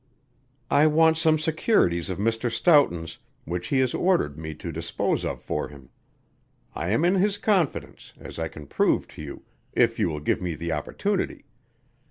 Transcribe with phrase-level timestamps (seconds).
[0.71, 2.49] "I want some securities of Mr.
[2.51, 5.89] Stoughton's which he has ordered me to dispose of for him.
[6.73, 9.43] I am in his confidence, as I can prove to you
[9.73, 11.45] if you will give me the opportunity.